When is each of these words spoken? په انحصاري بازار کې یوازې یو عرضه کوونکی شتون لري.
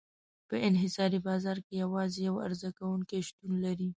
په 0.47 0.55
انحصاري 0.67 1.19
بازار 1.27 1.57
کې 1.65 1.73
یوازې 1.83 2.19
یو 2.27 2.35
عرضه 2.45 2.69
کوونکی 2.77 3.19
شتون 3.27 3.53
لري. 3.65 3.89